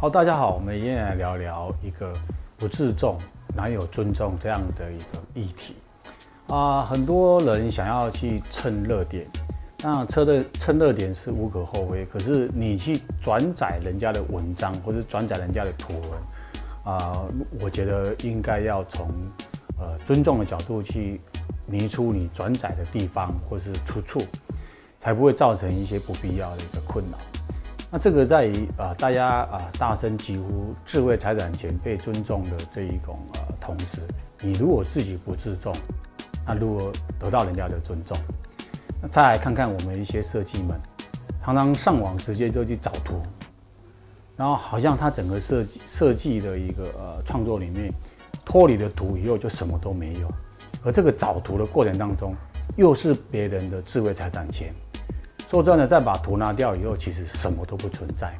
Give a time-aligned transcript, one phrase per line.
[0.00, 2.14] 好，大家好，我们今天来聊聊一个
[2.56, 3.18] 不自重
[3.52, 5.74] 难有尊重这样的一个议题
[6.46, 6.82] 啊。
[6.82, 9.26] 很多人想要去蹭热点，
[9.82, 12.06] 那蹭热蹭热点是无可厚非。
[12.06, 17.24] 可是你去转载人家的文章，或者转载人家的图文啊，
[17.60, 19.10] 我觉得应该要从
[19.80, 21.20] 呃尊重的角度去
[21.66, 24.22] 拟出你转载的地方或是出处，
[25.00, 27.18] 才不会造成一些不必要的一个困扰。
[27.90, 34.00] 那这个在于啊、大家啊、大声疾呼智慧财产权被尊重的这一种呃同时，
[34.42, 35.74] 你如果自己不自重，
[36.46, 38.14] 那如何得到人家的尊重？
[39.00, 40.78] 那再来看看我们一些设计们，
[41.42, 43.22] 常常上网直接就去找图，
[44.36, 47.90] 然后好像他整个设计设计的一个呃创作里面
[48.44, 50.30] 脱离了图以后就什么都没有，
[50.84, 52.36] 而这个找图的过程当中
[52.76, 54.74] 又是别人的智慧财产权。
[55.50, 58.36] 说真的，再把图拿掉以后，其实什么都不存在。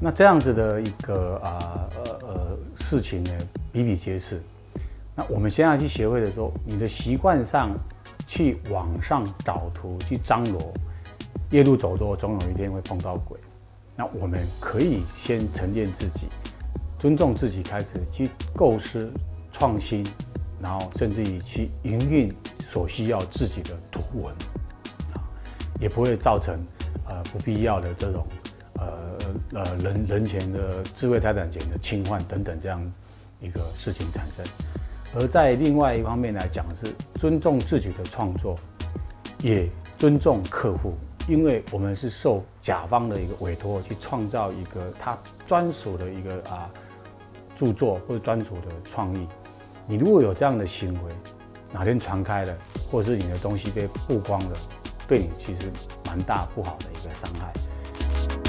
[0.00, 3.32] 那这样子的一个啊呃呃事情呢，
[3.72, 4.40] 比比皆是。
[5.16, 7.76] 那我们现在去协会的时候，你的习惯上
[8.28, 10.72] 去网上找图去张罗，
[11.50, 13.36] 夜路走多，总有一天会碰到鬼。
[13.96, 16.28] 那我们可以先沉淀自己，
[16.96, 19.12] 尊重自己，开始去构思
[19.50, 20.06] 创新，
[20.60, 22.32] 然后甚至于去营运
[22.68, 24.32] 所需要自己的图文。
[25.84, 26.58] 也不会造成
[27.06, 28.26] 呃不必要的这种
[28.78, 29.18] 呃
[29.52, 32.80] 呃人人权的智慧财产权的侵犯等等这样
[33.38, 34.42] 一个事情产生，
[35.14, 38.58] 而在另外一方面来讲是尊重自己的创作，
[39.42, 39.68] 也
[39.98, 40.94] 尊重客户，
[41.28, 46.70] 因为我们是受甲方的一个委托去创造一个他专属的一个啊
[47.54, 49.28] 著作或者专属的创意，
[49.86, 51.12] 你如果有这样的行为，
[51.70, 52.56] 哪天传开了，
[52.90, 54.56] 或者是你的东西被曝光了。
[55.08, 55.70] 对你其实
[56.06, 57.52] 蛮大不好的一个伤害。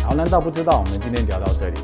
[0.04, 0.84] 好，难道不知道？
[0.86, 1.74] 我们今天聊到这里。